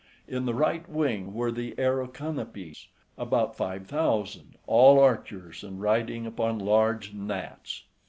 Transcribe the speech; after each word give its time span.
In 0.27 0.45
the 0.47 0.55
right 0.55 0.89
wing 0.89 1.31
were 1.35 1.51
the 1.51 1.73
Aeroconopes, 1.77 2.87
{87a} 2.87 2.87
about 3.19 3.55
five 3.55 3.85
thousand, 3.85 4.55
all 4.65 4.99
archers, 4.99 5.63
and 5.63 5.79
riding 5.79 6.25
upon 6.25 6.57
large 6.57 7.13
gnats. 7.13 7.83